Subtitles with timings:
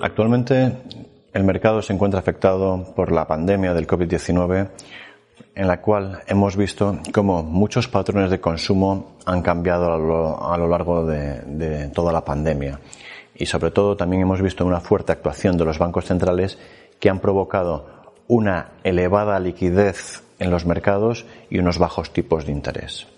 [0.00, 0.72] Actualmente
[1.32, 4.68] el mercado se encuentra afectado por la pandemia del COVID-19
[5.54, 11.04] en la cual hemos visto cómo muchos patrones de consumo han cambiado a lo, largo
[11.04, 12.78] de, toda la pandemia.
[13.34, 16.58] Y sobre todo también hemos visto una fuerte actuación de los bancos centrales
[17.00, 23.08] que han provocado una elevada liquidez en los mercados y unos bajos tipos de interés.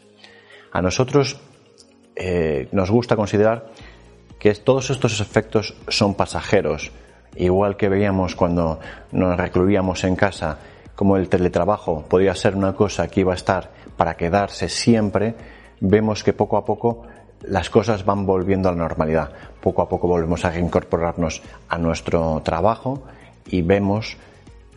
[0.72, 1.38] A nosotros
[2.16, 3.70] eh, nos gusta considerar
[4.38, 6.92] que todos estos efectos son pasajeros,
[7.36, 8.80] igual que veíamos cuando
[9.12, 10.58] nos recluíamos en casa,
[10.94, 15.34] como el teletrabajo podía ser una cosa que iba a estar para quedarse siempre,
[15.80, 17.02] vemos que poco a poco
[17.42, 19.32] las cosas van volviendo a la normalidad.
[19.60, 23.02] Poco a poco volvemos a incorporarnos a nuestro trabajo
[23.46, 24.16] y vemos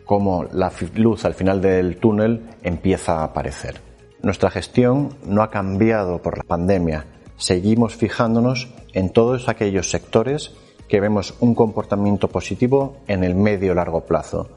[0.05, 3.93] cómo la luz al final del túnel empieza a aparecer.
[4.23, 7.05] Nuestra gestión no ha cambiado por la pandemia,
[7.36, 10.54] seguimos fijándonos en todos aquellos sectores
[10.88, 14.48] que vemos un comportamiento positivo en el medio largo plazo.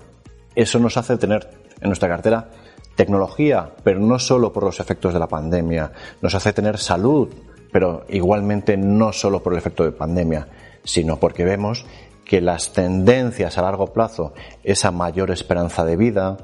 [0.54, 1.50] Eso nos hace tener
[1.80, 2.48] en nuestra cartera
[2.94, 5.90] tecnología, pero no solo por los efectos de la pandemia,
[6.22, 7.28] nos hace tener salud,
[7.72, 10.46] pero igualmente no solo por el efecto de pandemia,
[10.84, 11.84] sino porque vemos
[12.24, 16.36] que las tendencias a largo plazo, esa mayor esperanza de vida,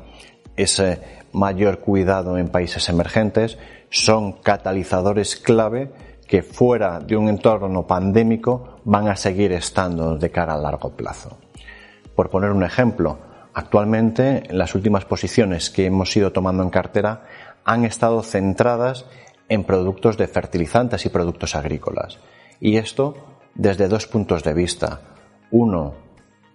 [0.56, 1.00] ese
[1.32, 3.58] mayor cuidado en países emergentes,
[3.90, 5.92] son catalizadores clave
[6.26, 11.38] que fuera de un entorno pandémico van a seguir estando de cara a largo plazo.
[12.14, 13.18] Por poner un ejemplo,
[13.54, 17.24] actualmente las últimas posiciones que hemos ido tomando en cartera
[17.64, 19.06] han estado centradas
[19.48, 22.18] en productos de fertilizantes y productos agrícolas.
[22.60, 23.14] Y esto
[23.54, 25.00] desde dos puntos de vista.
[25.50, 25.94] Uno,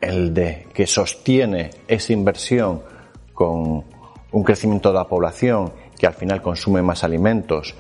[0.01, 2.81] el de que sostiene esa inversión
[3.37, 3.83] con
[4.31, 7.75] un crecimiento de la población que al final consume más alimentos,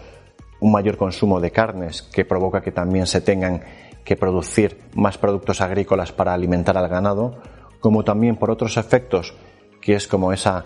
[0.59, 3.63] un mayor consumo de carnes que provoca que también se tengan
[4.05, 7.41] que producir más productos agrícolas para alimentar al ganado,
[7.79, 9.33] como también por otros efectos,
[9.81, 10.65] que es como esa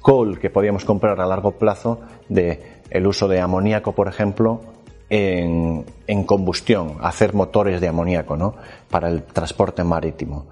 [0.00, 4.60] col que podíamos comprar a largo plazo de el uso de amoníaco, por ejemplo,
[5.08, 8.56] en, en combustión, hacer motores de amoníaco, ¿no?
[8.90, 10.48] Para el transporte marítimo.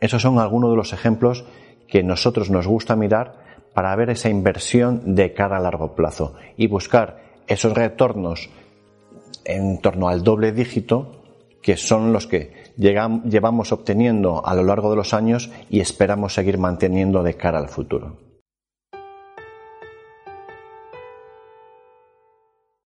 [0.00, 1.44] Esos son algunos de los ejemplos
[1.88, 6.66] que nosotros nos gusta mirar para ver esa inversión de cara a largo plazo y
[6.66, 8.50] buscar esos retornos
[9.44, 11.22] en torno al doble dígito
[11.62, 16.58] que son los que llevamos obteniendo a lo largo de los años y esperamos seguir
[16.58, 18.27] manteniendo de cara al futuro.